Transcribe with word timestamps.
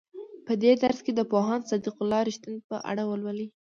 په 0.45 0.53
دې 0.61 0.71
درس 0.83 0.99
کې 1.05 1.11
د 1.15 1.21
پوهاند 1.31 1.67
صدیق 1.71 1.95
الله 2.03 2.21
رښتین 2.29 2.55
په 2.69 2.75
اړه 2.89 3.03
ولولئ. 3.05 3.47